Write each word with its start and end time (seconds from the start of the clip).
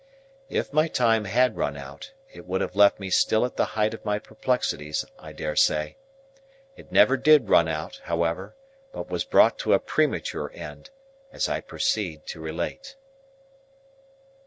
If 0.49 0.73
my 0.73 0.87
time 0.87 1.25
had 1.25 1.57
run 1.57 1.77
out, 1.77 2.11
it 2.33 2.47
would 2.47 2.59
have 2.61 2.75
left 2.75 2.99
me 2.99 3.11
still 3.11 3.45
at 3.45 3.55
the 3.55 3.65
height 3.77 3.93
of 3.93 4.03
my 4.03 4.17
perplexities, 4.17 5.05
I 5.19 5.31
dare 5.31 5.55
say. 5.55 5.95
It 6.75 6.91
never 6.91 7.17
did 7.17 7.49
run 7.49 7.67
out, 7.67 8.01
however, 8.05 8.55
but 8.93 9.11
was 9.11 9.23
brought 9.25 9.59
to 9.59 9.73
a 9.73 9.79
premature 9.79 10.49
end, 10.55 10.89
as 11.31 11.47
I 11.47 11.61
proceed 11.61 12.25
to 12.29 12.39
relate. 12.39 12.95